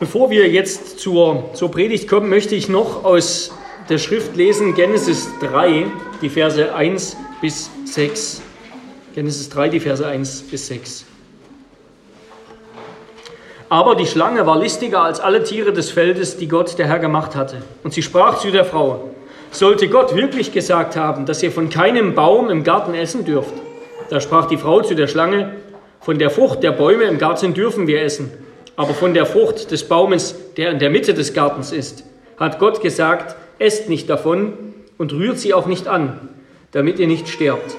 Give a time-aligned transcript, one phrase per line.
[0.00, 3.52] Bevor wir jetzt zur, zur Predigt kommen, möchte ich noch aus
[3.88, 5.86] der Schrift lesen Genesis 3,
[6.22, 8.40] die Verse 1 bis 6.
[9.16, 11.04] Genesis 3, die Verse 1 bis 6.
[13.68, 17.34] Aber die Schlange war listiger als alle Tiere des Feldes, die Gott der Herr gemacht
[17.34, 17.62] hatte.
[17.82, 19.10] Und sie sprach zu der Frau,
[19.50, 23.54] sollte Gott wirklich gesagt haben, dass ihr von keinem Baum im Garten essen dürft?
[24.10, 25.56] Da sprach die Frau zu der Schlange,
[26.00, 28.30] von der Frucht der Bäume im Garten dürfen wir essen,
[28.78, 32.04] aber von der Frucht des Baumes, der in der Mitte des Gartens ist,
[32.36, 34.52] hat Gott gesagt, esst nicht davon
[34.96, 36.28] und rührt sie auch nicht an,
[36.70, 37.76] damit ihr nicht sterbt.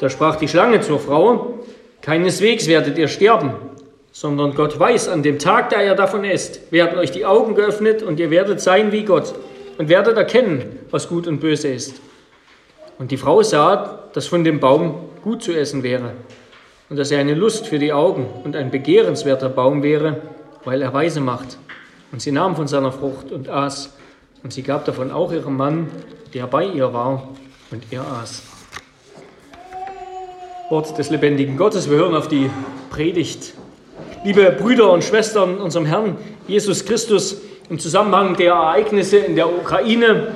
[0.00, 1.58] Da sprach die Schlange zur Frau,
[2.00, 3.52] keineswegs werdet ihr sterben,
[4.10, 8.02] sondern Gott weiß, an dem Tag, da ihr davon esst, werden euch die Augen geöffnet
[8.02, 9.34] und ihr werdet sein wie Gott
[9.76, 12.00] und werdet erkennen, was gut und böse ist.
[12.98, 16.12] Und die Frau sah, dass von dem Baum gut zu essen wäre
[16.88, 20.22] und dass er eine Lust für die Augen und ein begehrenswerter Baum wäre,
[20.68, 21.56] weil er weise macht.
[22.12, 23.96] Und sie nahm von seiner Frucht und aß,
[24.42, 25.88] und sie gab davon auch ihrem Mann,
[26.34, 27.26] der bei ihr war,
[27.70, 28.42] und er aß.
[30.68, 31.88] Wort des lebendigen Gottes.
[31.88, 32.50] Wir hören auf die
[32.90, 33.54] Predigt.
[34.24, 40.34] Liebe Brüder und Schwestern unserem Herrn Jesus Christus, im Zusammenhang der Ereignisse in der Ukraine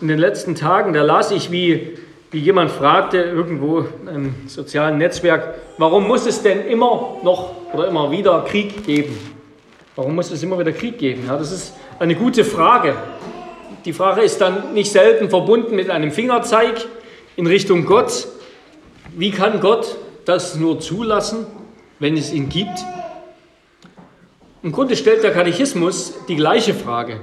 [0.00, 1.98] in den letzten Tagen, da las ich, wie,
[2.30, 8.12] wie jemand fragte irgendwo einem sozialen Netzwerk, warum muss es denn immer noch oder immer
[8.12, 9.33] wieder Krieg geben?
[9.96, 11.24] Warum muss es immer wieder Krieg geben?
[11.28, 12.96] Ja, das ist eine gute Frage.
[13.84, 16.84] Die Frage ist dann nicht selten verbunden mit einem Fingerzeig
[17.36, 18.26] in Richtung Gott.
[19.16, 21.46] Wie kann Gott das nur zulassen,
[22.00, 22.76] wenn es ihn gibt?
[24.64, 27.20] Im Grunde stellt der Katechismus die gleiche Frage.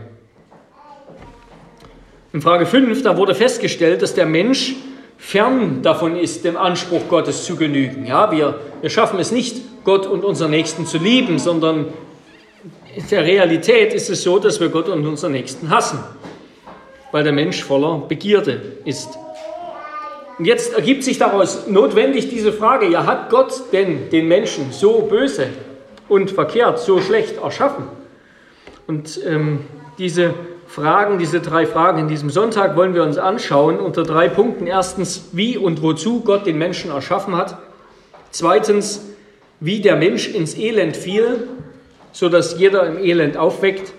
[2.32, 4.76] In Frage 5, da wurde festgestellt, dass der Mensch
[5.18, 8.06] fern davon ist, dem Anspruch Gottes zu genügen.
[8.06, 11.88] Ja, wir, wir schaffen es nicht, Gott und unseren Nächsten zu lieben, sondern
[12.96, 16.00] in der Realität ist es so, dass wir Gott und unseren Nächsten hassen
[17.12, 19.18] weil der Mensch voller Begierde ist.
[20.38, 25.02] Und jetzt ergibt sich daraus notwendig diese Frage, ja, hat Gott denn den Menschen so
[25.02, 25.48] böse
[26.08, 27.86] und verkehrt, so schlecht erschaffen?
[28.88, 29.60] Und ähm,
[29.98, 30.34] diese
[30.68, 34.68] Fragen, diese drei Fragen in diesem Sonntag wollen wir uns anschauen unter drei Punkten.
[34.68, 37.58] Erstens, wie und wozu Gott den Menschen erschaffen hat.
[38.32, 39.06] Zweitens,
[39.60, 41.50] wie der Mensch ins Elend fiel,
[42.12, 43.94] sodass jeder im Elend aufweckt.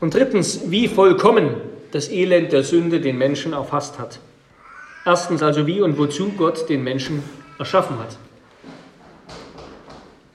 [0.00, 1.54] Und drittens, wie vollkommen
[1.92, 4.18] das Elend der Sünde den Menschen erfasst hat.
[5.04, 7.22] Erstens also, wie und wozu Gott den Menschen
[7.58, 8.16] erschaffen hat.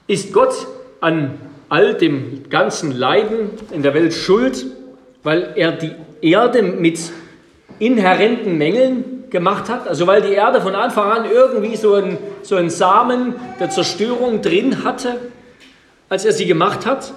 [0.06, 0.66] Ist Gott
[1.00, 1.38] an
[1.68, 4.66] all dem ganzen Leiden in der Welt schuld,
[5.22, 6.98] weil er die Erde mit
[7.78, 9.88] inhärenten Mängeln gemacht hat?
[9.88, 14.42] Also weil die Erde von Anfang an irgendwie so einen so einen Samen der Zerstörung
[14.42, 15.16] drin hatte,
[16.08, 17.12] als er sie gemacht hat?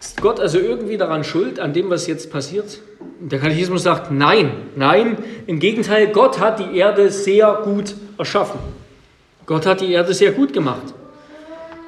[0.00, 2.80] Ist Gott also irgendwie daran schuld, an dem, was jetzt passiert?
[3.20, 5.16] Der Katechismus sagt nein, nein.
[5.46, 8.60] Im Gegenteil, Gott hat die Erde sehr gut erschaffen.
[9.46, 10.94] Gott hat die Erde sehr gut gemacht.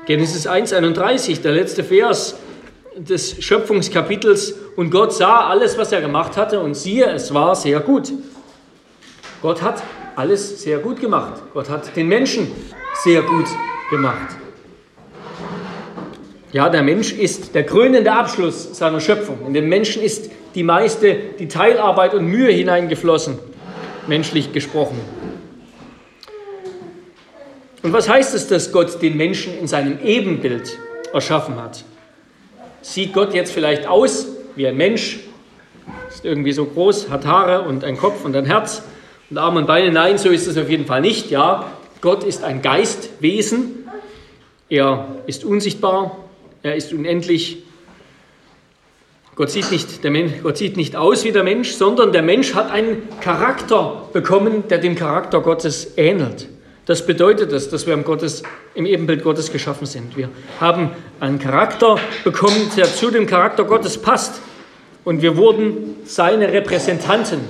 [0.06, 2.36] Genesis 1,31, der letzte Vers
[2.96, 4.54] des Schöpfungskapitels.
[4.76, 8.12] Und Gott sah alles, was er gemacht hatte, und siehe, es war sehr gut.
[9.42, 9.82] Gott hat
[10.16, 11.42] alles sehr gut gemacht.
[11.52, 12.50] Gott hat den Menschen
[13.04, 13.46] sehr gut
[13.90, 14.36] gemacht.
[16.58, 19.46] Ja, der Mensch ist der krönende Abschluss seiner Schöpfung.
[19.46, 23.38] In den Menschen ist die meiste, die Teilarbeit und Mühe hineingeflossen,
[24.08, 24.98] menschlich gesprochen.
[27.84, 30.80] Und was heißt es, dass Gott den Menschen in seinem Ebenbild
[31.12, 31.84] erschaffen hat?
[32.82, 34.26] Sieht Gott jetzt vielleicht aus
[34.56, 35.20] wie ein Mensch?
[36.08, 38.82] Ist irgendwie so groß, hat Haare und ein Kopf und ein Herz
[39.30, 39.92] und Arme und Beine?
[39.92, 41.30] Nein, so ist es auf jeden Fall nicht.
[41.30, 41.70] Ja,
[42.00, 43.88] Gott ist ein Geistwesen.
[44.68, 46.24] Er ist unsichtbar,
[46.62, 47.62] er ist unendlich.
[49.36, 52.54] Gott sieht, nicht, der Mensch, Gott sieht nicht aus wie der Mensch, sondern der Mensch
[52.54, 56.48] hat einen Charakter bekommen, der dem Charakter Gottes ähnelt.
[56.86, 58.42] Das bedeutet es, dass wir im, Gottes,
[58.74, 60.16] im Ebenbild Gottes geschaffen sind.
[60.16, 60.90] Wir haben
[61.20, 64.40] einen Charakter bekommen, der zu dem Charakter Gottes passt.
[65.04, 67.40] Und wir wurden seine Repräsentanten,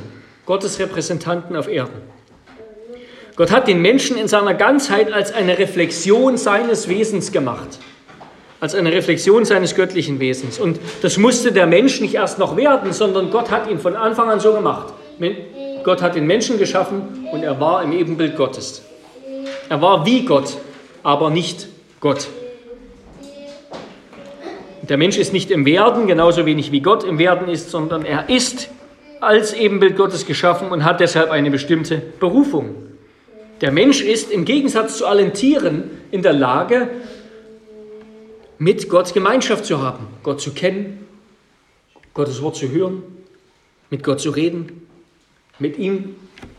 [0.45, 2.03] Gottes Repräsentanten auf Erden.
[3.37, 7.79] Gott hat den Menschen in seiner Ganzheit als eine Reflexion seines Wesens gemacht
[8.61, 10.59] als eine Reflexion seines göttlichen Wesens.
[10.59, 14.31] Und das musste der Mensch nicht erst noch werden, sondern Gott hat ihn von Anfang
[14.31, 14.93] an so gemacht.
[15.85, 18.83] Gott hat den Menschen geschaffen und er war im Ebenbild Gottes.
[19.69, 20.57] Er war wie Gott,
[21.03, 21.69] aber nicht
[22.01, 22.29] Gott.
[24.89, 28.29] Der Mensch ist nicht im Werden, genauso wenig wie Gott im Werden ist, sondern er
[28.29, 28.71] ist
[29.21, 32.75] als Ebenbild Gottes geschaffen und hat deshalb eine bestimmte Berufung.
[33.61, 36.89] Der Mensch ist im Gegensatz zu allen Tieren in der Lage,
[38.59, 41.07] mit Gott Gemeinschaft zu haben, Gott zu kennen,
[42.15, 43.03] Gottes Wort zu hören,
[43.91, 44.87] mit Gott zu reden,
[45.59, 46.17] mit ihm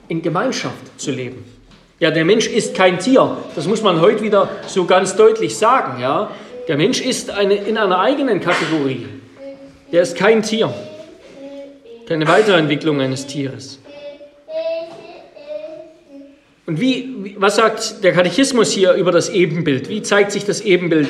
[0.08, 1.44] in Gemeinschaft zu leben.
[2.00, 3.38] Ja, der Mensch ist kein Tier.
[3.56, 6.02] Das muss man heute wieder so ganz deutlich sagen.
[6.02, 6.32] Ja,
[6.68, 9.06] der Mensch ist eine, in einer eigenen Kategorie.
[9.92, 10.74] Der ist kein Tier.
[12.08, 13.80] Keine Weiterentwicklung eines Tieres.
[16.66, 19.90] Und wie, was sagt der Katechismus hier über das Ebenbild?
[19.90, 21.10] Wie zeigt sich das Ebenbild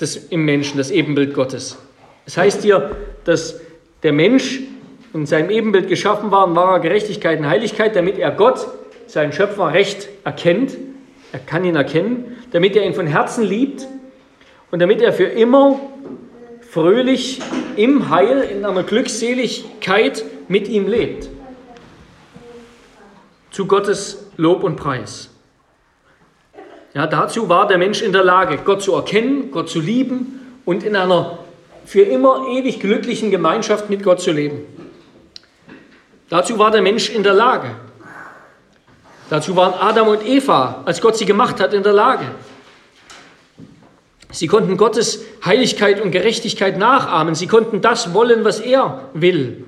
[0.00, 1.78] des, im Menschen, das Ebenbild Gottes?
[2.26, 3.60] Es heißt hier, dass
[4.02, 4.60] der Mensch
[5.14, 8.66] in seinem Ebenbild geschaffen war, in wahrer Gerechtigkeit und Heiligkeit, damit er Gott
[9.06, 10.76] seinen Schöpfer recht erkennt,
[11.32, 13.86] er kann ihn erkennen, damit er ihn von Herzen liebt
[14.70, 15.80] und damit er für immer
[16.70, 17.40] fröhlich
[17.76, 21.28] im Heil, in einer Glückseligkeit mit ihm lebt.
[23.50, 25.30] Zu Gottes Lob und Preis.
[26.96, 30.82] Ja, dazu war der Mensch in der Lage, Gott zu erkennen, Gott zu lieben und
[30.82, 31.40] in einer
[31.84, 34.62] für immer ewig glücklichen Gemeinschaft mit Gott zu leben.
[36.30, 37.72] Dazu war der Mensch in der Lage.
[39.28, 42.24] Dazu waren Adam und Eva, als Gott sie gemacht hat, in der Lage.
[44.30, 47.34] Sie konnten Gottes Heiligkeit und Gerechtigkeit nachahmen.
[47.34, 49.66] Sie konnten das wollen, was er will.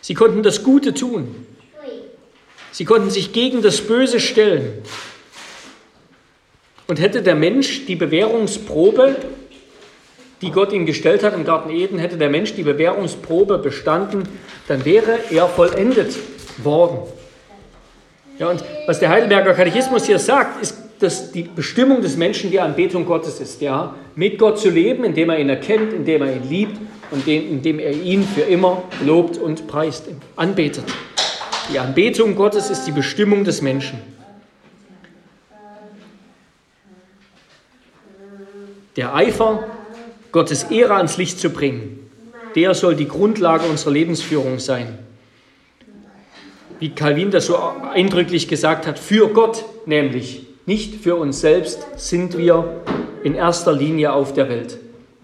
[0.00, 1.34] Sie konnten das Gute tun.
[2.70, 4.84] Sie konnten sich gegen das Böse stellen.
[6.86, 9.16] Und hätte der Mensch die Bewährungsprobe,
[10.42, 14.28] die Gott ihm gestellt hat im Garten Eden, hätte der Mensch die Bewährungsprobe bestanden,
[14.68, 16.14] dann wäre er vollendet
[16.62, 16.98] worden.
[18.38, 22.60] Ja, und was der Heidelberger Katechismus hier sagt, ist, dass die Bestimmung des Menschen die
[22.60, 26.48] Anbetung Gottes ist, ja, mit Gott zu leben, indem er ihn erkennt, indem er ihn
[26.48, 26.78] liebt
[27.10, 30.84] und indem er ihn für immer lobt und preist, anbetet.
[31.72, 33.98] Die Anbetung Gottes ist die Bestimmung des Menschen.
[38.96, 39.64] Der Eifer,
[40.32, 42.10] Gottes Ehre ans Licht zu bringen,
[42.54, 44.98] der soll die Grundlage unserer Lebensführung sein
[46.84, 47.56] wie Calvin das so
[47.92, 52.82] eindrücklich gesagt hat, für Gott nämlich, nicht für uns selbst sind wir
[53.22, 54.78] in erster Linie auf der Welt.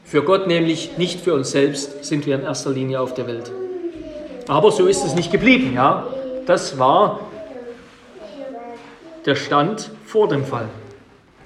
[0.05, 3.53] Für Gott nämlich, nicht für uns selbst sind wir in erster Linie auf der Welt.
[4.49, 6.07] Aber so ist es nicht geblieben, ja.
[6.47, 7.21] Das war
[9.27, 10.69] der Stand vor dem Fall.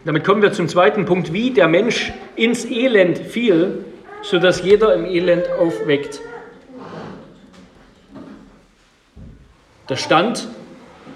[0.05, 3.85] Damit kommen wir zum zweiten Punkt, wie der Mensch ins Elend fiel,
[4.23, 6.21] sodass jeder im Elend aufweckt.
[9.89, 10.49] Der Stand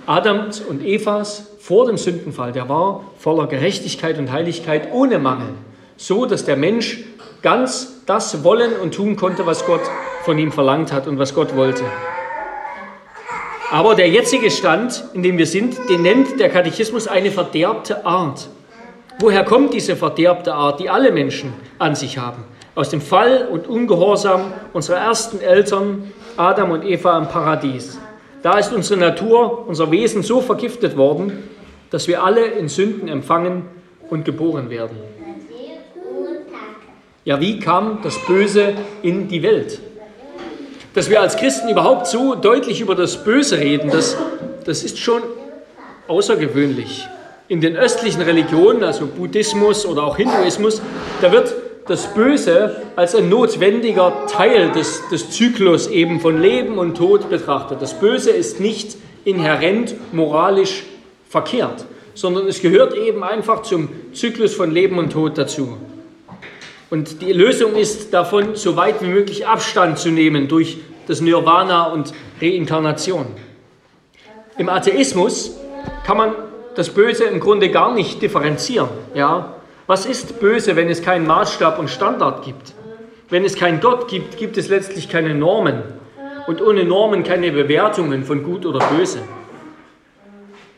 [0.06, 5.50] Adams und Evas vor dem Sündenfall, der war voller Gerechtigkeit und Heiligkeit ohne Mangel,
[5.98, 7.04] so dass der Mensch
[7.42, 9.82] ganz das wollen und tun konnte, was Gott
[10.24, 11.84] von ihm verlangt hat und was Gott wollte.
[13.70, 18.48] Aber der jetzige Stand, in dem wir sind, den nennt der Katechismus eine verderbte Art.
[19.20, 22.44] Woher kommt diese verderbte Art, die alle Menschen an sich haben?
[22.76, 27.98] Aus dem Fall und Ungehorsam unserer ersten Eltern, Adam und Eva im Paradies.
[28.44, 31.32] Da ist unsere Natur, unser Wesen so vergiftet worden,
[31.90, 33.64] dass wir alle in Sünden empfangen
[34.08, 34.96] und geboren werden.
[37.24, 39.80] Ja, wie kam das Böse in die Welt?
[40.94, 44.16] Dass wir als Christen überhaupt so deutlich über das Böse reden, das,
[44.64, 45.22] das ist schon
[46.06, 47.08] außergewöhnlich.
[47.48, 50.82] In den östlichen Religionen, also Buddhismus oder auch Hinduismus,
[51.22, 51.54] da wird
[51.86, 57.80] das Böse als ein notwendiger Teil des, des Zyklus eben von Leben und Tod betrachtet.
[57.80, 60.84] Das Böse ist nicht inhärent moralisch
[61.28, 65.78] verkehrt, sondern es gehört eben einfach zum Zyklus von Leben und Tod dazu.
[66.90, 71.86] Und die Lösung ist davon, so weit wie möglich Abstand zu nehmen durch das Nirvana
[71.86, 73.26] und Reinkarnation.
[74.58, 75.56] Im Atheismus
[76.04, 76.32] kann man
[76.78, 78.88] das Böse im Grunde gar nicht differenzieren.
[79.12, 79.56] Ja?
[79.88, 82.72] Was ist böse, wenn es keinen Maßstab und Standard gibt?
[83.30, 85.82] Wenn es keinen Gott gibt, gibt es letztlich keine Normen.
[86.46, 89.18] Und ohne Normen keine Bewertungen von gut oder böse.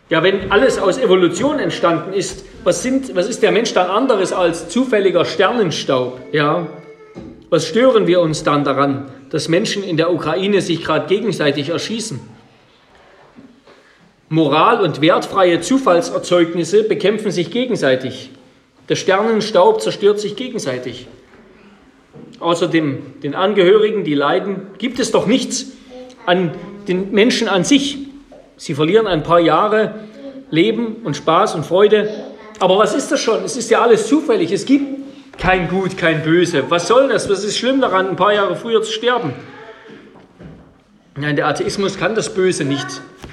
[0.09, 4.33] Ja, wenn alles aus Evolution entstanden ist, was, sind, was ist der Mensch dann anderes
[4.33, 6.19] als zufälliger Sternenstaub?
[6.33, 6.67] Ja,
[7.51, 12.40] was stören wir uns dann daran, dass Menschen in der Ukraine sich gerade gegenseitig erschießen?
[14.33, 18.31] Moral und wertfreie Zufallserzeugnisse bekämpfen sich gegenseitig.
[18.89, 21.09] Der Sternenstaub zerstört sich gegenseitig.
[22.39, 25.73] Außerdem den Angehörigen, die leiden, gibt es doch nichts
[26.27, 26.53] an
[26.87, 27.99] den Menschen an sich.
[28.57, 30.05] Sie verlieren ein paar Jahre
[30.53, 32.09] Leben und Spaß und Freude.
[32.61, 33.43] Aber was ist das schon?
[33.43, 34.53] Es ist ja alles zufällig.
[34.53, 36.63] Es gibt kein Gut, kein Böse.
[36.69, 37.29] Was soll das?
[37.29, 39.33] Was ist schlimm daran, ein paar Jahre früher zu sterben?
[41.21, 42.87] Nein, der Atheismus kann das Böse nicht,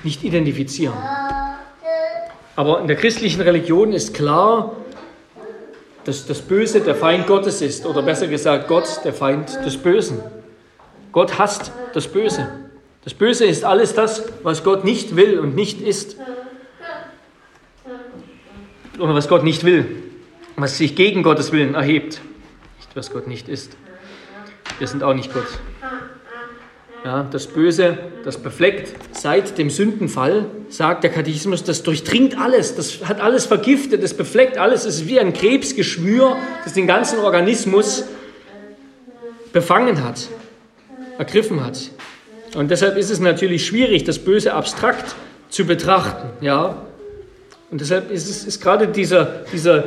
[0.04, 0.94] nicht identifizieren.
[2.58, 4.76] Aber in der christlichen Religion ist klar,
[6.04, 7.86] dass das Böse der Feind Gottes ist.
[7.86, 10.20] Oder besser gesagt, Gott der Feind des Bösen.
[11.14, 12.50] Gott hasst das Böse.
[13.06, 16.18] Das Böse ist alles das, was Gott nicht will und nicht ist.
[19.00, 20.04] Oder was Gott nicht will,
[20.58, 22.20] was sich gegen Gottes Willen erhebt.
[22.80, 23.78] Nicht, was Gott nicht ist.
[24.78, 25.48] Wir sind auch nicht Gott.
[27.08, 33.06] Ja, das Böse, das befleckt seit dem Sündenfall, sagt der Katechismus, das durchdringt alles, das
[33.06, 36.36] hat alles vergiftet, das befleckt alles, es ist wie ein Krebsgeschwür,
[36.66, 38.04] das den ganzen Organismus
[39.54, 40.28] befangen hat,
[41.18, 41.80] ergriffen hat.
[42.56, 45.16] Und deshalb ist es natürlich schwierig, das Böse abstrakt
[45.48, 46.28] zu betrachten.
[46.44, 46.82] Ja?
[47.72, 49.86] Und deshalb ist, es, ist gerade dieser, dieser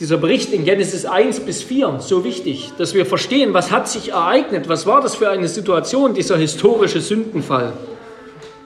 [0.00, 4.12] dieser Bericht in Genesis 1 bis 4 so wichtig, dass wir verstehen, was hat sich
[4.12, 7.74] ereignet, was war das für eine Situation, dieser historische Sündenfall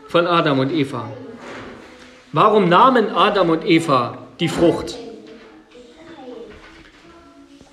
[0.07, 1.11] von Adam und Eva.
[2.33, 4.97] Warum nahmen Adam und Eva die Frucht?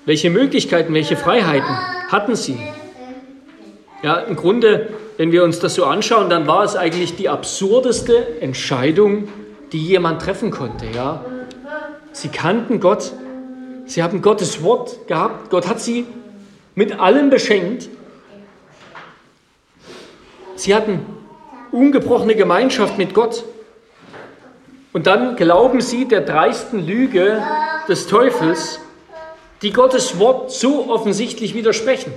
[0.06, 1.78] Welche Möglichkeiten, welche Freiheiten
[2.08, 2.58] hatten sie?
[4.02, 8.40] Ja, im Grunde, wenn wir uns das so anschauen, dann war es eigentlich die absurdeste
[8.40, 9.28] Entscheidung,
[9.70, 10.86] die jemand treffen konnte.
[10.92, 11.24] Ja?
[12.10, 13.12] Sie kannten Gott,
[13.86, 15.50] Sie haben Gottes Wort gehabt.
[15.50, 16.06] Gott hat sie
[16.74, 17.88] mit allem beschenkt.
[20.56, 21.00] Sie hatten
[21.72, 23.44] ungebrochene Gemeinschaft mit Gott.
[24.92, 27.42] Und dann glauben sie der dreisten Lüge
[27.88, 28.78] des Teufels,
[29.62, 32.12] die Gottes Wort so offensichtlich widersprechen.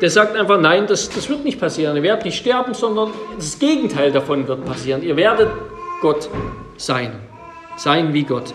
[0.00, 1.96] Der sagt einfach, nein, das, das wird nicht passieren.
[1.96, 5.02] Ihr werdet nicht sterben, sondern das Gegenteil davon wird passieren.
[5.02, 5.50] Ihr werdet
[6.00, 6.28] Gott
[6.76, 7.12] sein.
[7.76, 8.54] Sein wie Gott.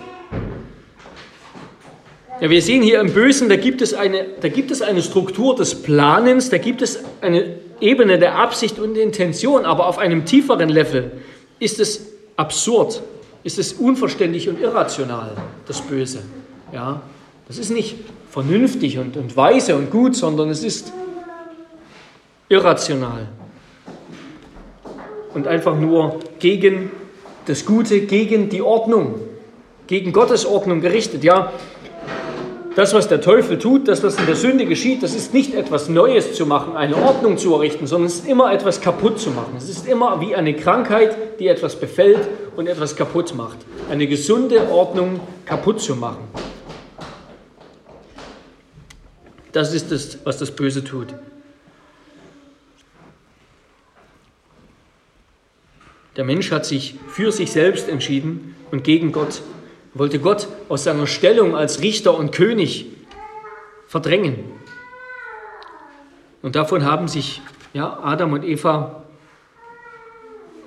[2.41, 5.55] Ja, wir sehen hier im Bösen, da gibt, es eine, da gibt es eine Struktur
[5.55, 10.67] des Planens, da gibt es eine Ebene der Absicht und Intention, aber auf einem tieferen
[10.67, 11.11] Level
[11.59, 13.01] ist es absurd,
[13.43, 15.31] ist es unverständlich und irrational,
[15.65, 16.23] das Böse.
[16.73, 17.01] Ja,
[17.47, 17.95] das ist nicht
[18.29, 20.91] vernünftig und, und weise und gut, sondern es ist
[22.49, 23.29] irrational
[25.33, 26.91] und einfach nur gegen
[27.45, 29.21] das Gute, gegen die Ordnung,
[29.87, 31.23] gegen Gottes Ordnung gerichtet.
[31.23, 31.53] Ja,
[32.75, 35.87] das, was der Teufel tut, das, was in der Sünde geschieht, das ist nicht etwas
[35.87, 39.53] Neues zu machen, eine Ordnung zu errichten, sondern es ist immer etwas kaputt zu machen.
[39.57, 42.27] Es ist immer wie eine Krankheit, die etwas befällt
[42.57, 43.57] und etwas kaputt macht.
[43.89, 46.27] Eine gesunde Ordnung kaputt zu machen.
[49.53, 51.07] Das ist es, was das Böse tut.
[56.17, 59.41] Der Mensch hat sich für sich selbst entschieden und gegen Gott
[59.95, 62.85] wollte Gott aus seiner Stellung als Richter und König
[63.87, 64.35] verdrängen.
[66.43, 67.41] Und davon haben sich
[67.73, 69.03] ja, Adam und Eva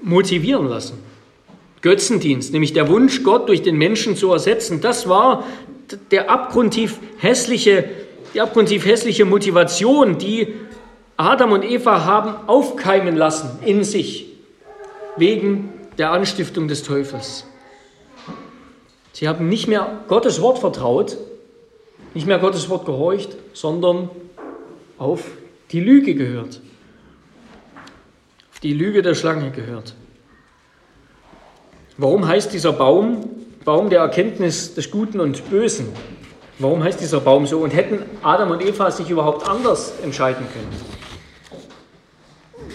[0.02, 0.98] motivieren lassen.
[1.82, 5.44] Götzendienst, nämlich der Wunsch, Gott durch den Menschen zu ersetzen, das war
[6.10, 7.88] der abgrundtief hässliche,
[8.34, 10.54] die abgrundtief hässliche Motivation, die
[11.16, 14.26] Adam und Eva haben aufkeimen lassen in sich,
[15.16, 17.44] wegen der Anstiftung des Teufels.
[19.18, 21.16] Sie haben nicht mehr Gottes Wort vertraut,
[22.14, 24.10] nicht mehr Gottes Wort gehorcht, sondern
[24.96, 25.24] auf
[25.72, 26.60] die Lüge gehört.
[28.52, 29.96] Auf die Lüge der Schlange gehört.
[31.96, 33.28] Warum heißt dieser Baum
[33.64, 35.88] Baum der Erkenntnis des Guten und Bösen?
[36.60, 37.58] Warum heißt dieser Baum so?
[37.58, 40.70] Und hätten Adam und Eva sich überhaupt anders entscheiden können?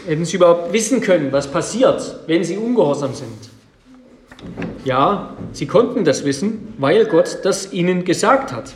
[0.07, 3.52] Hätten sie überhaupt wissen können, was passiert, wenn sie ungehorsam sind?
[4.85, 8.73] Ja, sie konnten das wissen, weil Gott das ihnen gesagt hat.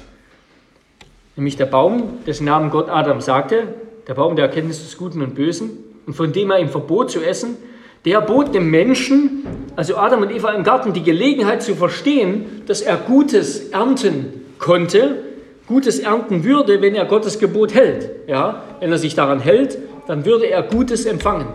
[1.35, 3.63] Nämlich der Baum, dessen Namen Gott Adam sagte,
[4.07, 5.69] der Baum der Erkenntnis des Guten und Bösen,
[6.05, 7.57] und von dem er ihm verbot zu essen,
[8.05, 9.45] der bot dem Menschen,
[9.75, 15.23] also Adam und Eva im Garten, die Gelegenheit zu verstehen, dass er Gutes ernten konnte,
[15.67, 18.09] Gutes ernten würde, wenn er Gottes Gebot hält.
[18.27, 21.47] Ja, wenn er sich daran hält, dann würde er Gutes empfangen.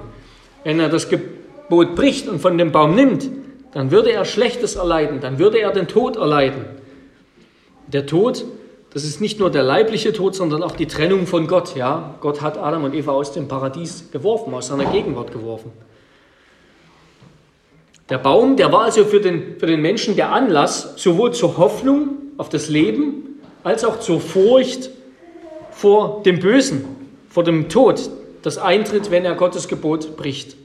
[0.64, 3.30] Wenn er das Gebot bricht und von dem Baum nimmt,
[3.72, 6.64] dann würde er Schlechtes erleiden, dann würde er den Tod erleiden.
[7.86, 8.44] Der Tod,
[8.92, 11.74] das ist nicht nur der leibliche Tod, sondern auch die Trennung von Gott.
[11.74, 15.72] Ja, Gott hat Adam und Eva aus dem Paradies geworfen, aus seiner Gegenwart geworfen.
[18.08, 22.08] Der Baum, der war also für den, für den Menschen der Anlass sowohl zur Hoffnung
[22.36, 24.90] auf das Leben als auch zur Furcht
[25.70, 26.84] vor dem Bösen,
[27.30, 28.10] vor dem Tod,
[28.42, 30.56] das eintritt, wenn er Gottes Gebot bricht.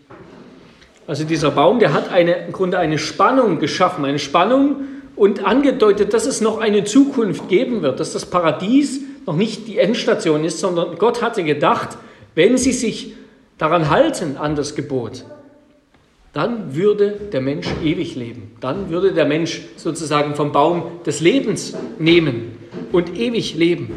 [1.07, 4.81] Also dieser Baum, der hat eine, im Grunde eine Spannung geschaffen, eine Spannung
[5.15, 9.77] und angedeutet, dass es noch eine Zukunft geben wird, dass das Paradies noch nicht die
[9.77, 11.97] Endstation ist, sondern Gott hatte gedacht,
[12.35, 13.13] wenn sie sich
[13.57, 15.25] daran halten an das Gebot,
[16.33, 18.55] dann würde der Mensch ewig leben.
[18.59, 22.57] Dann würde der Mensch sozusagen vom Baum des Lebens nehmen
[22.91, 23.91] und ewig leben,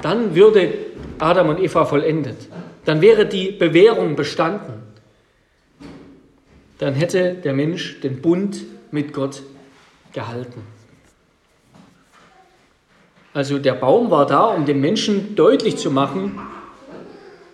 [0.00, 0.72] dann würde
[1.18, 2.48] Adam und Eva vollendet.
[2.84, 4.81] Dann wäre die Bewährung bestanden.
[6.82, 9.44] Dann hätte der Mensch den Bund mit Gott
[10.12, 10.62] gehalten.
[13.32, 16.40] Also der Baum war da, um dem Menschen deutlich zu machen,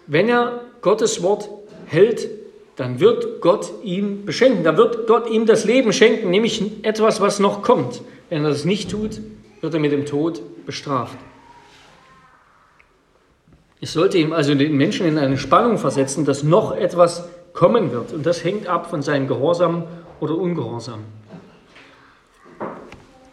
[0.07, 1.51] wenn er Gottes Wort
[1.85, 2.27] hält,
[2.77, 7.39] dann wird Gott ihm beschenken, dann wird Gott ihm das Leben schenken, nämlich etwas, was
[7.39, 8.01] noch kommt.
[8.31, 9.21] Wenn er das nicht tut,
[9.61, 11.19] wird er mit dem Tod bestraft.
[13.83, 17.29] Es sollte ihm also den Menschen in eine Spannung versetzen, dass noch etwas
[17.59, 18.13] kommen wird.
[18.13, 19.83] Und das hängt ab von seinem Gehorsam
[20.21, 21.01] oder Ungehorsam.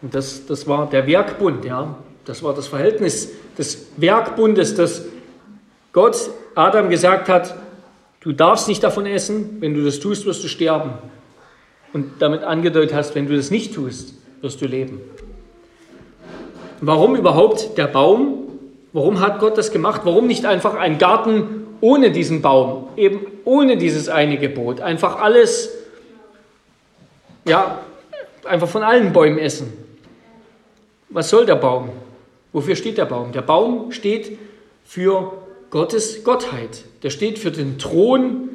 [0.02, 1.94] Und das, das war der Werkbund, ja.
[2.24, 5.04] Das war das Verhältnis des Werkbundes, dass
[5.92, 7.54] Gott Adam gesagt hat,
[8.18, 10.94] du darfst nicht davon essen, wenn du das tust, wirst du sterben.
[11.92, 15.00] Und damit angedeutet hast, wenn du das nicht tust, wirst du leben.
[16.80, 18.48] Warum überhaupt der Baum?
[18.92, 20.00] Warum hat Gott das gemacht?
[20.02, 24.80] Warum nicht einfach ein Garten ohne diesen Baum, eben ohne dieses eine Gebot?
[24.80, 25.70] Einfach alles,
[27.44, 27.80] ja,
[28.44, 29.72] einfach von allen Bäumen essen.
[31.08, 31.90] Was soll der Baum?
[32.52, 33.32] Wofür steht der Baum?
[33.32, 34.38] Der Baum steht
[34.84, 35.32] für
[35.70, 36.84] Gottes Gottheit.
[37.02, 38.48] Der steht für den Thron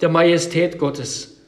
[0.00, 1.40] der Majestät Gottes,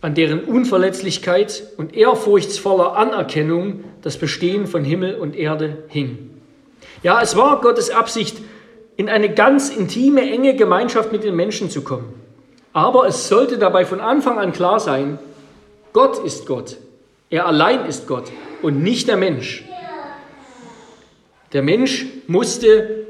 [0.00, 6.30] an deren Unverletzlichkeit und ehrfurchtsvoller Anerkennung das Bestehen von Himmel und Erde hing.
[7.02, 8.38] Ja, es war Gottes Absicht,
[8.98, 12.12] in eine ganz intime, enge Gemeinschaft mit den Menschen zu kommen.
[12.72, 15.20] Aber es sollte dabei von Anfang an klar sein,
[15.92, 16.76] Gott ist Gott.
[17.30, 18.24] Er allein ist Gott
[18.60, 19.64] und nicht der Mensch.
[21.52, 23.06] Der Mensch musste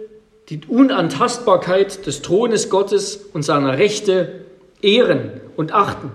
[0.51, 4.45] die Unantastbarkeit des Thrones Gottes und seiner Rechte
[4.83, 6.13] ehren und achten.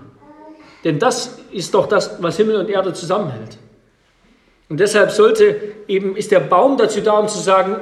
[0.84, 3.58] Denn das ist doch das, was Himmel und Erde zusammenhält.
[4.68, 5.56] Und deshalb sollte
[5.88, 7.76] eben, ist der Baum dazu da, um zu sagen,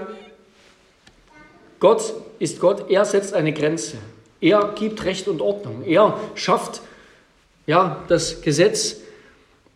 [1.83, 3.97] Gott ist Gott, er setzt eine Grenze.
[4.41, 5.83] Er gibt Recht und Ordnung.
[5.85, 6.81] Er schafft
[7.67, 8.99] ja, das Gesetz,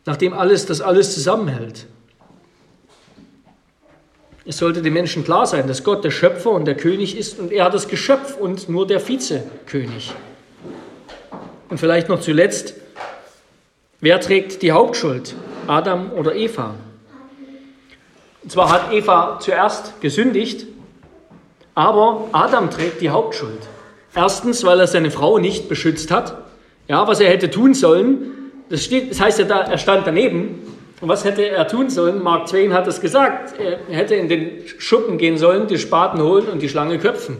[0.04, 1.86] nachdem alles, das alles zusammenhält.
[4.44, 7.50] Es sollte den Menschen klar sein, dass Gott der Schöpfer und der König ist und
[7.50, 10.12] er das Geschöpf und nur der Vizekönig.
[11.70, 12.74] Und vielleicht noch zuletzt,
[14.00, 15.34] wer trägt die Hauptschuld?
[15.66, 16.76] Adam oder Eva?
[18.44, 20.68] Und zwar hat Eva zuerst gesündigt,
[21.76, 23.60] aber Adam trägt die Hauptschuld.
[24.14, 26.38] Erstens, weil er seine Frau nicht beschützt hat.
[26.88, 28.32] Ja, was er hätte tun sollen,
[28.68, 30.62] das, steht, das heißt ja da, er stand daneben,
[31.00, 32.22] und was hätte er tun sollen?
[32.22, 33.54] Mark Twain hat es gesagt.
[33.60, 37.36] Er hätte in den Schuppen gehen sollen, die Spaten holen und die Schlange köpfen.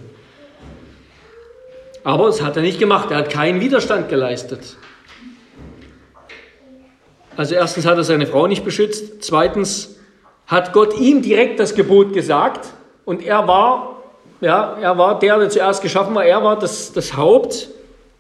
[2.05, 3.11] Aber das hat er nicht gemacht.
[3.11, 4.77] Er hat keinen Widerstand geleistet.
[7.35, 9.25] Also erstens hat er seine Frau nicht beschützt.
[9.25, 9.97] Zweitens
[10.47, 12.69] hat Gott ihm direkt das Gebot gesagt.
[13.07, 13.96] Und er war,
[14.41, 16.25] ja, er war der, der zuerst geschaffen war.
[16.25, 17.69] Er war das, das Haupt.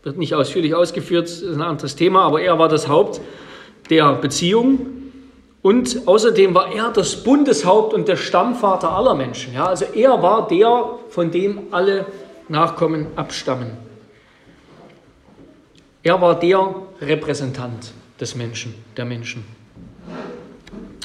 [0.02, 2.22] Wird nicht ausführlich ausgeführt, ist ein anderes Thema.
[2.22, 3.20] Aber er war das Haupt
[3.90, 4.78] der Beziehung.
[5.62, 9.52] Und außerdem war er das Bundeshaupt und der Stammvater aller Menschen.
[9.52, 12.06] Ja, also er war der, von dem alle
[12.48, 13.72] Nachkommen abstammen.
[16.04, 19.44] Er war der Repräsentant des Menschen, der Menschen.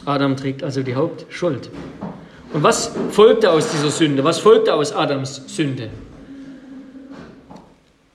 [0.05, 1.71] Adam trägt also die Hauptschuld.
[2.53, 4.23] Und was folgte aus dieser Sünde?
[4.23, 5.89] Was folgte aus Adams Sünde?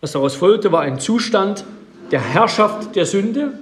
[0.00, 1.64] Was daraus folgte, war ein Zustand
[2.10, 3.52] der Herrschaft der Sünde,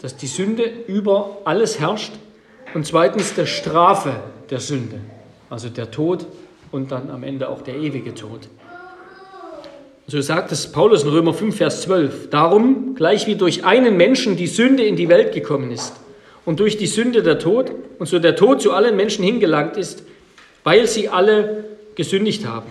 [0.00, 2.12] dass die Sünde über alles herrscht
[2.74, 4.14] und zweitens der Strafe
[4.48, 5.00] der Sünde,
[5.50, 6.26] also der Tod
[6.72, 8.48] und dann am Ende auch der ewige Tod.
[10.06, 12.30] So sagt es Paulus in Römer 5, Vers 12.
[12.30, 15.92] Darum, gleich wie durch einen Menschen die Sünde in die Welt gekommen ist
[16.48, 20.02] und durch die Sünde der Tod und so der Tod zu allen Menschen hingelangt ist,
[20.64, 22.70] weil sie alle gesündigt haben.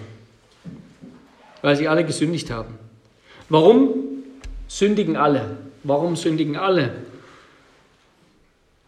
[1.61, 2.73] Weil sie alle gesündigt haben.
[3.49, 3.93] Warum
[4.67, 5.57] sündigen alle?
[5.83, 6.89] Warum sündigen alle?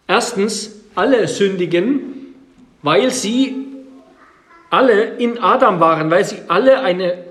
[0.08, 2.34] Erstens, alle sündigen,
[2.82, 3.58] weil sie
[4.72, 7.26] alle in Adam waren, weil sie alle eine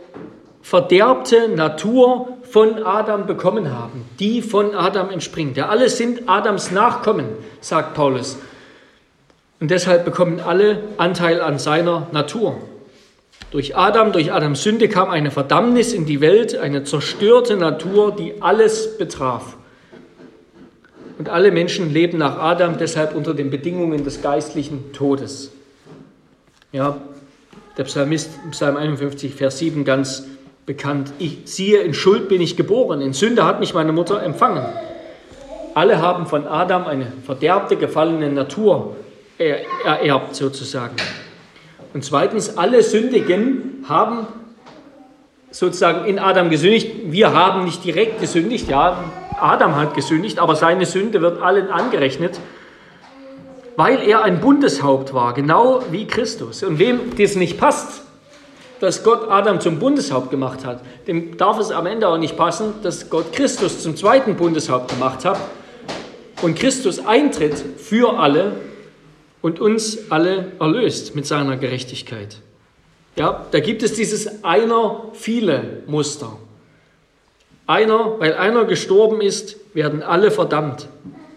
[0.63, 5.57] verderbte Natur von Adam bekommen haben, die von Adam entspringt.
[5.57, 7.27] Ja, alle sind Adams Nachkommen,
[7.61, 8.39] sagt Paulus.
[9.61, 12.57] Und deshalb bekommen alle Anteil an seiner Natur.
[13.51, 18.43] Durch Adam, durch Adams Sünde kam eine Verdammnis in die Welt, eine zerstörte Natur, die
[18.43, 19.57] alles betraf.
[21.19, 25.51] Und alle Menschen leben nach Adam deshalb unter den Bedingungen des geistlichen Todes.
[26.71, 27.01] Ja,
[27.77, 30.25] der Psalmist, Psalm 51, Vers 7, ganz
[30.69, 31.13] bekannt.
[31.19, 34.65] Ich siehe, in Schuld bin ich geboren, in Sünde hat mich meine Mutter empfangen.
[35.75, 38.95] Alle haben von Adam eine verderbte, gefallene Natur
[39.39, 40.97] ererbt sozusagen.
[41.95, 44.27] Und zweitens, alle Sündigen haben
[45.51, 46.91] sozusagen in Adam gesündigt.
[47.07, 49.05] Wir haben nicht direkt gesündigt, ja,
[49.41, 52.39] Adam hat gesündigt, aber seine Sünde wird allen angerechnet,
[53.77, 56.63] weil er ein Bundeshaupt war, genau wie Christus.
[56.63, 58.03] Und wem das nicht passt,
[58.81, 62.75] dass Gott Adam zum Bundeshaupt gemacht hat, dem darf es am Ende auch nicht passen,
[62.83, 65.39] dass Gott Christus zum zweiten Bundeshaupt gemacht hat
[66.43, 68.53] und Christus eintritt für alle
[69.43, 72.39] und uns alle erlöst mit seiner Gerechtigkeit.
[73.17, 76.37] Ja, da gibt es dieses einer viele Muster.
[77.67, 80.89] Einer, weil einer gestorben ist, werden alle verdammt,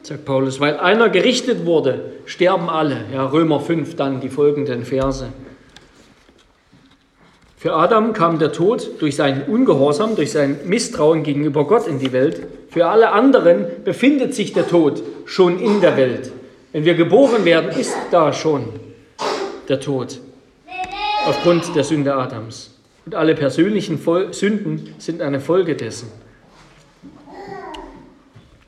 [0.01, 0.60] sagt Paulus.
[0.60, 3.06] Weil einer gerichtet wurde, sterben alle.
[3.13, 5.27] Ja, Römer 5, dann die folgenden Verse.
[7.62, 12.12] Für Adam kam der Tod durch seinen Ungehorsam, durch sein Misstrauen gegenüber Gott in die
[12.12, 12.41] Welt.
[12.71, 16.32] Für alle anderen befindet sich der Tod schon in der Welt.
[16.71, 18.63] Wenn wir geboren werden, ist da schon
[19.69, 20.19] der Tod
[21.28, 22.80] aufgrund der Sünde Adams.
[23.06, 24.00] Und alle persönlichen
[24.32, 26.12] Sünden sind eine Folge dessen.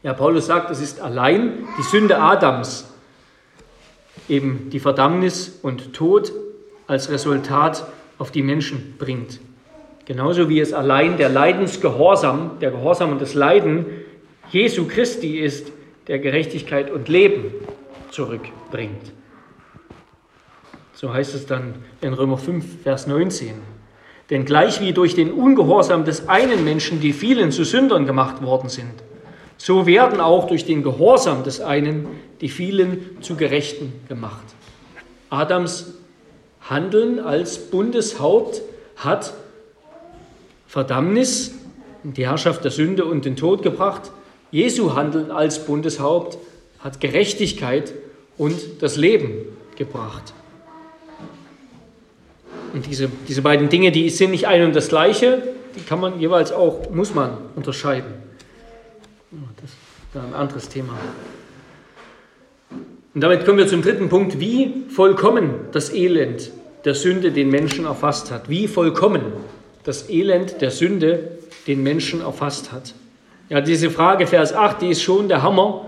[0.03, 2.93] Ja, Paulus sagt, es ist allein die Sünde Adams,
[4.29, 6.31] eben die Verdammnis und Tod
[6.85, 9.39] als Resultat auf die Menschen bringt.
[10.05, 13.85] Genauso wie es allein der Leidensgehorsam, der Gehorsam und das Leiden
[14.51, 15.71] Jesu Christi ist,
[16.07, 17.45] der Gerechtigkeit und Leben
[18.11, 19.13] zurückbringt.
[20.93, 23.55] So heißt es dann in Römer 5, Vers 19.
[24.29, 28.69] Denn gleich wie durch den Ungehorsam des einen Menschen die vielen zu Sündern gemacht worden
[28.69, 28.93] sind,
[29.57, 32.07] so werden auch durch den Gehorsam des einen
[32.41, 34.43] die vielen zu Gerechten gemacht.
[35.29, 35.93] Adams
[36.69, 38.61] Handeln als Bundeshaupt
[38.95, 39.33] hat
[40.67, 41.53] Verdammnis,
[42.03, 44.11] die Herrschaft der Sünde und den Tod gebracht.
[44.51, 46.37] Jesu Handeln als Bundeshaupt
[46.79, 47.93] hat Gerechtigkeit
[48.37, 49.33] und das Leben
[49.75, 50.33] gebracht.
[52.73, 55.43] Und diese, diese beiden Dinge, die sind nicht ein und das gleiche,
[55.75, 58.13] die kann man jeweils auch, muss man unterscheiden.
[59.61, 60.93] Das ist ein anderes Thema.
[63.13, 66.51] Und damit kommen wir zum dritten Punkt, wie vollkommen das Elend
[66.85, 68.49] der Sünde den Menschen erfasst hat.
[68.49, 69.21] Wie vollkommen
[69.83, 72.93] das Elend der Sünde den Menschen erfasst hat.
[73.49, 75.85] Ja, diese Frage, Vers 8, die ist schon der Hammer.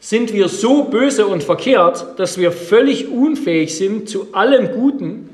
[0.00, 5.28] Sind wir so böse und verkehrt, dass wir völlig unfähig sind zu allem Guten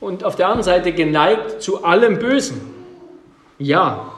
[0.00, 2.60] und auf der anderen Seite geneigt zu allem Bösen?
[3.58, 4.12] Ja,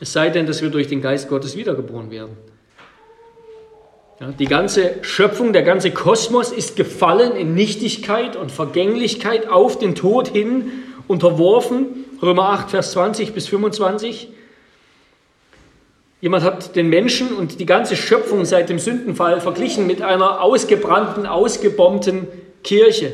[0.00, 2.36] es sei denn, dass wir durch den Geist Gottes wiedergeboren werden.
[4.38, 10.28] Die ganze Schöpfung, der ganze Kosmos ist gefallen in Nichtigkeit und Vergänglichkeit auf den Tod
[10.28, 10.70] hin
[11.08, 12.06] unterworfen.
[12.22, 14.28] Römer 8, Vers 20 bis 25.
[16.22, 21.26] Jemand hat den Menschen und die ganze Schöpfung seit dem Sündenfall verglichen mit einer ausgebrannten,
[21.26, 22.26] ausgebombten
[22.62, 23.12] Kirche,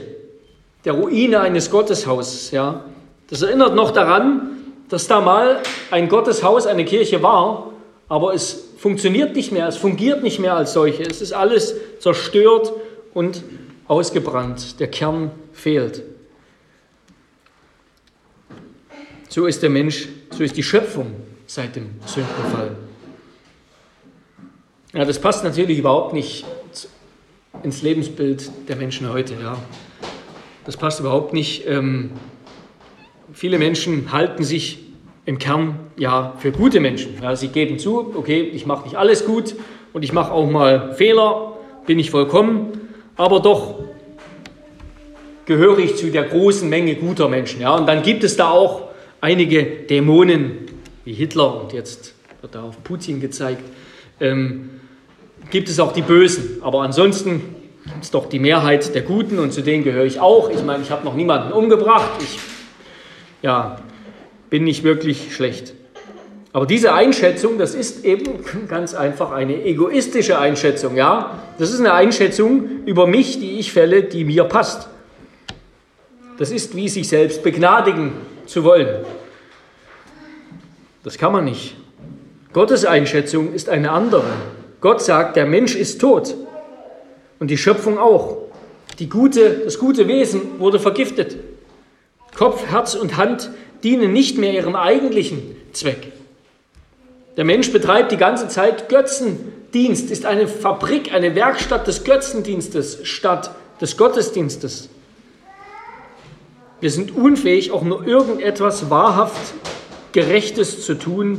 [0.85, 2.53] der Ruine eines Gotteshauses.
[2.53, 2.85] Ja.
[3.29, 7.73] Das erinnert noch daran, dass da mal ein Gotteshaus, eine Kirche war,
[8.09, 11.03] aber es funktioniert nicht mehr, es fungiert nicht mehr als solche.
[11.03, 12.73] Es ist alles zerstört
[13.13, 13.45] und
[13.87, 14.81] ausgebrannt.
[14.81, 16.03] Der Kern fehlt.
[19.29, 21.13] So ist der Mensch, so ist die Schöpfung
[21.47, 22.77] seit dem Sündenfall.
[24.95, 26.47] Ja, das passt natürlich überhaupt nicht
[27.63, 29.35] ins Lebensbild der Menschen heute.
[29.35, 29.59] Ja.
[30.65, 31.67] Das passt überhaupt nicht.
[31.67, 32.13] Ähm,
[33.31, 34.90] viele Menschen halten sich
[35.31, 37.15] im Kern ja für gute Menschen.
[37.23, 39.55] Ja, sie geben zu, okay, ich mache nicht alles gut
[39.93, 42.73] und ich mache auch mal Fehler, bin ich vollkommen,
[43.17, 43.79] aber doch
[45.47, 47.61] gehöre ich zu der großen Menge guter Menschen.
[47.61, 48.89] Ja, und dann gibt es da auch
[49.21, 50.67] einige Dämonen
[51.05, 53.63] wie Hitler und jetzt wird da auf Putin gezeigt.
[54.21, 54.71] Ähm,
[55.53, 57.55] gibt es auch die Bösen, aber ansonsten
[58.03, 60.51] ist doch die Mehrheit der Guten und zu denen gehöre ich auch.
[60.51, 62.11] Ich meine, ich habe noch niemanden umgebracht.
[62.21, 62.37] Ich
[63.43, 63.79] ja,
[64.51, 65.75] bin nicht wirklich schlecht.
[66.53, 71.39] Aber diese Einschätzung, das ist eben ganz einfach eine egoistische Einschätzung, ja?
[71.59, 74.89] Das ist eine Einschätzung über mich, die ich fälle, die mir passt.
[76.39, 78.13] Das ist wie sich selbst begnadigen
[78.47, 79.05] zu wollen.
[81.05, 81.77] Das kann man nicht.
[82.53, 84.25] Gottes Einschätzung ist eine andere.
[84.81, 86.35] Gott sagt, der Mensch ist tot
[87.39, 88.39] und die Schöpfung auch.
[88.99, 91.37] Die gute, das gute Wesen wurde vergiftet.
[92.37, 93.51] Kopf, Herz und Hand
[93.83, 96.13] dienen nicht mehr ihrem eigentlichen Zweck.
[97.37, 103.51] Der Mensch betreibt die ganze Zeit Götzendienst, ist eine Fabrik, eine Werkstatt des Götzendienstes statt
[103.81, 104.91] des Gottesdienstes.
[106.81, 109.55] Wir sind unfähig, auch nur irgendetwas wahrhaft
[110.13, 111.39] Gerechtes zu tun,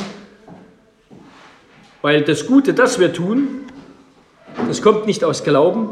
[2.01, 3.65] weil das Gute, das wir tun,
[4.67, 5.91] das kommt nicht aus Glauben,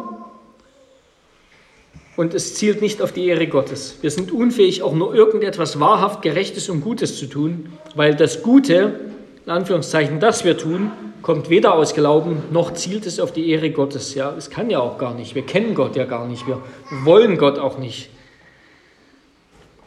[2.19, 3.95] und es zielt nicht auf die Ehre Gottes.
[4.01, 8.99] Wir sind unfähig, auch nur irgendetwas wahrhaft Gerechtes und Gutes zu tun, weil das Gute,
[9.45, 13.71] in Anführungszeichen, das wir tun, kommt weder aus Glauben, noch zielt es auf die Ehre
[13.71, 14.15] Gottes.
[14.15, 15.34] Ja, es kann ja auch gar nicht.
[15.34, 16.45] Wir kennen Gott ja gar nicht.
[16.45, 16.62] Wir
[17.05, 18.10] wollen Gott auch nicht.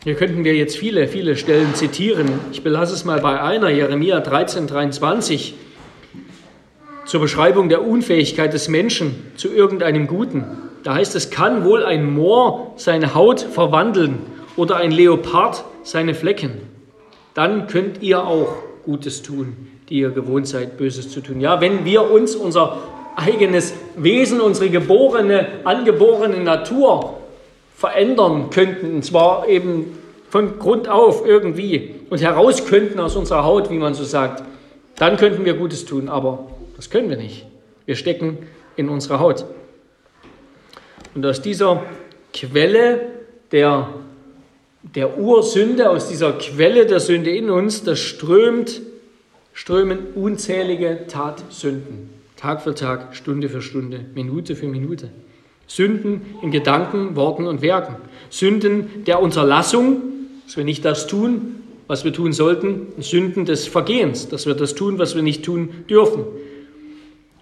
[0.02, 2.30] Hier könnten wir jetzt viele, viele Stellen zitieren.
[2.50, 5.52] Ich belasse es mal bei einer, Jeremia 13, 23,
[7.04, 10.71] zur Beschreibung der Unfähigkeit des Menschen zu irgendeinem Guten.
[10.84, 14.18] Da heißt es, kann wohl ein Moor seine Haut verwandeln
[14.56, 16.62] oder ein Leopard seine Flecken.
[17.34, 21.40] Dann könnt ihr auch Gutes tun die ihr gewohnt seid, Böses zu tun.
[21.40, 22.78] Ja, wenn wir uns unser
[23.14, 27.18] eigenes Wesen, unsere geborene, angeborene Natur
[27.76, 29.98] verändern könnten, und zwar eben
[30.30, 34.42] von Grund auf irgendwie und heraus könnten aus unserer Haut, wie man so sagt,
[34.96, 37.44] dann könnten wir Gutes tun, aber das können wir nicht.
[37.84, 38.38] Wir stecken
[38.76, 39.44] in unserer Haut.
[41.14, 41.84] Und aus dieser
[42.32, 43.00] Quelle
[43.50, 43.88] der,
[44.82, 48.80] der Ursünde, aus dieser Quelle der Sünde in uns, das strömt
[49.52, 55.10] strömen unzählige Tatsünden, Tag für Tag, Stunde für Stunde, Minute für Minute.
[55.66, 57.96] Sünden in Gedanken, Worten und Werken.
[58.30, 60.02] Sünden der Unterlassung,
[60.44, 62.88] dass wir nicht das tun, was wir tun sollten.
[62.98, 66.24] Sünden des Vergehens, dass wir das tun, was wir nicht tun dürfen.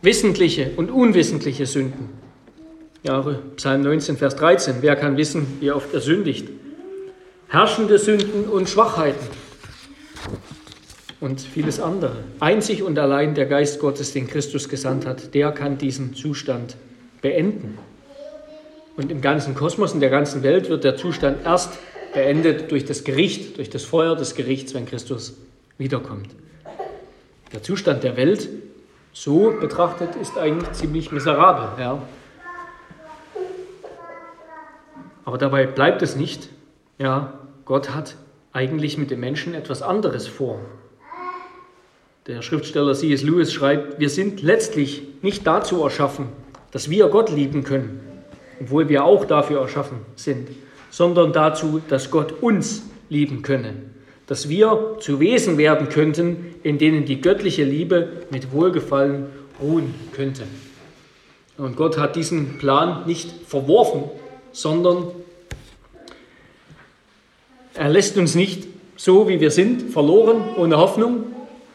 [0.03, 2.11] Wissentliche und unwissentliche Sünden.
[3.03, 3.25] Ja,
[3.57, 4.77] Psalm 19, Vers 13.
[4.83, 6.49] Wer kann wissen, wie oft er sündigt?
[7.49, 9.27] Herrschende Sünden und Schwachheiten
[11.19, 12.17] und vieles andere.
[12.41, 16.77] Einzig und allein der Geist Gottes, den Christus gesandt hat, der kann diesen Zustand
[17.23, 17.79] beenden.
[18.99, 21.79] Und im ganzen Kosmos, in der ganzen Welt wird der Zustand erst
[22.13, 25.39] beendet durch das Gericht, durch das Feuer des Gerichts, wenn Christus
[25.79, 26.29] wiederkommt.
[27.55, 28.47] Der Zustand der Welt,
[29.15, 31.83] so betrachtet, ist eigentlich ziemlich miserabel.
[31.83, 32.03] Ja.
[35.25, 36.49] Aber dabei bleibt es nicht.
[36.99, 38.17] Ja, Gott hat
[38.53, 40.59] eigentlich mit dem Menschen etwas anderes vor.
[42.27, 43.23] Der Schriftsteller C.S.
[43.23, 46.27] Lewis schreibt, wir sind letztlich nicht dazu erschaffen,
[46.71, 48.01] dass wir Gott lieben können,
[48.61, 50.49] obwohl wir auch dafür erschaffen sind,
[50.91, 53.75] sondern dazu, dass Gott uns lieben könne,
[54.27, 59.27] dass wir zu Wesen werden könnten, in denen die göttliche Liebe mit Wohlgefallen
[59.61, 60.43] ruhen könnte.
[61.57, 64.05] Und Gott hat diesen Plan nicht verworfen,
[64.53, 65.09] sondern
[67.75, 71.25] er lässt uns nicht so, wie wir sind, verloren, ohne Hoffnung,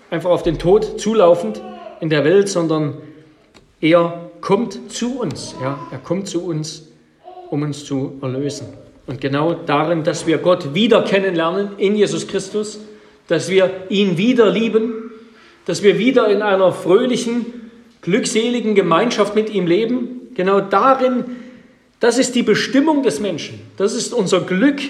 [0.10, 1.62] einfach auf den Tod zulaufend
[2.00, 2.98] in der Welt, sondern
[3.82, 5.56] er kommt zu uns.
[5.62, 6.88] Ja, er kommt zu uns,
[7.50, 8.68] um uns zu erlösen.
[9.08, 12.80] Und genau darin, dass wir Gott wieder kennenlernen in Jesus Christus,
[13.28, 15.12] dass wir ihn wieder lieben,
[15.66, 20.30] dass wir wieder in einer fröhlichen, glückseligen Gemeinschaft mit ihm leben.
[20.36, 21.26] Genau darin,
[22.00, 23.60] das ist die Bestimmung des Menschen.
[23.78, 24.82] Das ist unser Glück,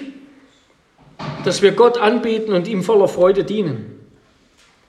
[1.44, 3.96] dass wir Gott anbeten und ihm voller Freude dienen.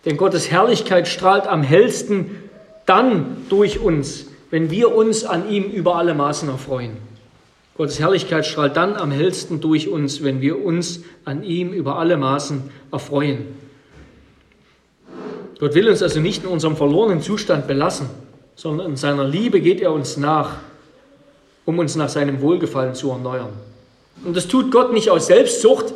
[0.05, 2.43] Denn Gottes Herrlichkeit strahlt am hellsten
[2.85, 6.97] dann durch uns, wenn wir uns an ihm über alle Maßen erfreuen.
[7.75, 12.17] Gottes Herrlichkeit strahlt dann am hellsten durch uns, wenn wir uns an ihm über alle
[12.17, 13.45] Maßen erfreuen.
[15.59, 18.09] Gott will uns also nicht in unserem verlorenen Zustand belassen,
[18.55, 20.57] sondern in seiner Liebe geht er uns nach,
[21.67, 23.49] um uns nach seinem Wohlgefallen zu erneuern.
[24.23, 25.93] Und das tut Gott nicht aus Selbstsucht,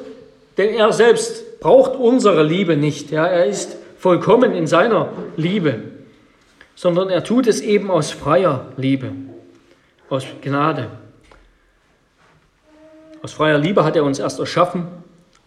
[0.58, 3.10] denn er selbst braucht unsere Liebe nicht.
[3.10, 5.80] Ja, er ist vollkommen in seiner Liebe,
[6.76, 9.14] sondern er tut es eben aus freier Liebe,
[10.10, 10.90] aus Gnade.
[13.22, 14.88] Aus freier Liebe hat er uns erst erschaffen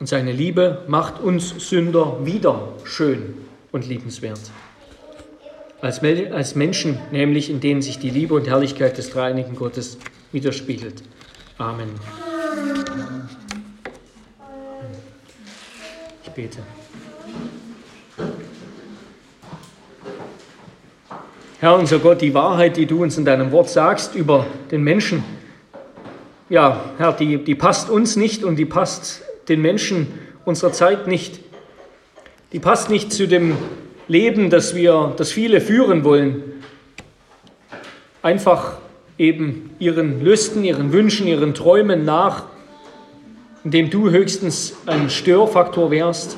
[0.01, 3.35] und seine Liebe macht uns Sünder wieder schön
[3.73, 4.41] und liebenswert.
[5.85, 9.99] Als, als Menschen nämlich, in denen sich die Liebe und Herrlichkeit des dreieinigen Gottes
[10.33, 11.03] widerspiegelt.
[11.59, 11.91] Amen.
[16.23, 16.61] Ich bete.
[21.61, 25.23] Herr unser Gott, die Wahrheit, die du uns in deinem Wort sagst über den Menschen,
[26.49, 30.07] ja, Herr, die, die passt uns nicht und die passt den Menschen
[30.47, 31.41] unserer Zeit nicht.
[32.53, 33.59] Die passt nicht zu dem
[34.09, 36.43] Leben, das wir, das viele führen wollen.
[38.23, 38.79] Einfach
[39.19, 42.45] eben ihren Lüsten, ihren Wünschen, ihren Träumen nach,
[43.65, 46.37] indem du höchstens ein Störfaktor wärst.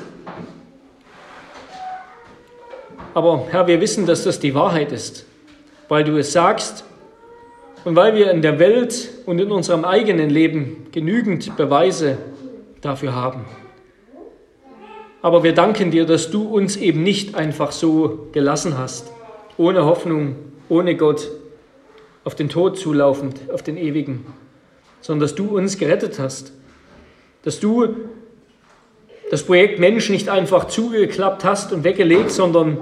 [3.13, 5.25] Aber Herr, wir wissen, dass das die Wahrheit ist,
[5.89, 6.85] weil du es sagst
[7.83, 12.17] und weil wir in der Welt und in unserem eigenen Leben genügend Beweise
[12.81, 13.45] dafür haben.
[15.27, 19.11] Aber wir danken dir, dass du uns eben nicht einfach so gelassen hast,
[19.57, 20.37] ohne Hoffnung,
[20.69, 21.29] ohne Gott,
[22.23, 24.25] auf den Tod zulaufend, auf den ewigen,
[25.01, 26.53] sondern dass du uns gerettet hast.
[27.43, 27.93] Dass du
[29.29, 32.77] das Projekt Mensch nicht einfach zugeklappt hast und weggelegt, sondern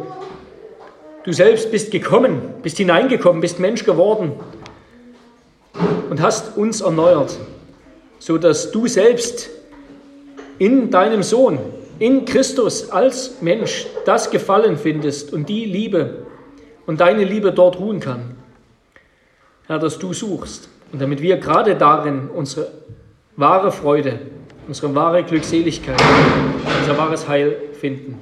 [1.24, 4.34] du selbst bist gekommen, bist hineingekommen, bist Mensch geworden
[6.12, 7.40] und hast uns erneuert,
[8.20, 9.50] so dass du selbst
[10.60, 11.58] in deinem Sohn,
[12.00, 16.26] in Christus als Mensch das Gefallen findest und die Liebe
[16.86, 18.36] und deine Liebe dort ruhen kann.
[19.68, 22.72] Herr, dass du suchst und damit wir gerade darin unsere
[23.36, 24.20] wahre Freude,
[24.68, 26.02] unsere wahre Glückseligkeit,
[26.82, 28.22] unser wahres Heil finden.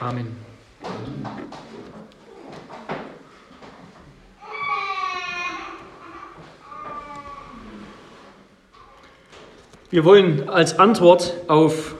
[0.00, 0.53] Amen.
[9.94, 11.94] Wir wollen als Antwort auf,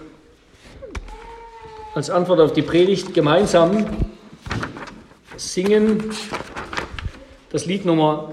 [1.95, 3.87] als Antwort auf die Predigt gemeinsam
[5.37, 6.11] singen
[7.51, 8.33] das Lied Nummer,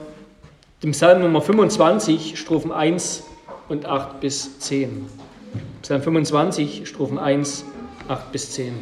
[0.81, 3.23] dem Psalm Nummer 25, Strophen 1
[3.69, 5.05] und 8 bis 10.
[5.83, 7.63] Psalm 25, Strophen 1,
[8.07, 8.73] 8 bis 10.